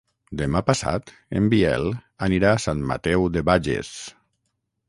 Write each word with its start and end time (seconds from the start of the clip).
Demà 0.39 0.61
passat 0.69 1.11
en 1.41 1.51
Biel 1.55 1.85
anirà 2.29 2.55
a 2.57 2.65
Sant 2.67 2.83
Mateu 2.93 3.29
de 3.37 3.45
Bages. 3.51 3.93